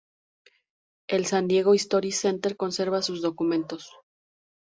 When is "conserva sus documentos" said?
2.57-3.91